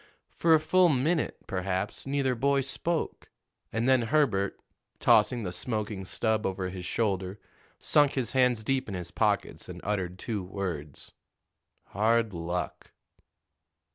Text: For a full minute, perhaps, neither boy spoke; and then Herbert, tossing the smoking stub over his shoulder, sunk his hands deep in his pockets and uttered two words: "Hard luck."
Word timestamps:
For 0.31 0.55
a 0.55 0.59
full 0.59 0.89
minute, 0.89 1.37
perhaps, 1.45 2.07
neither 2.07 2.33
boy 2.33 2.61
spoke; 2.61 3.29
and 3.71 3.87
then 3.87 4.01
Herbert, 4.01 4.59
tossing 4.97 5.43
the 5.43 5.51
smoking 5.51 6.05
stub 6.05 6.43
over 6.43 6.69
his 6.69 6.85
shoulder, 6.85 7.37
sunk 7.79 8.13
his 8.13 8.31
hands 8.31 8.63
deep 8.63 8.89
in 8.89 8.95
his 8.95 9.11
pockets 9.11 9.69
and 9.69 9.79
uttered 9.83 10.17
two 10.17 10.43
words: 10.43 11.11
"Hard 11.89 12.33
luck." 12.33 12.93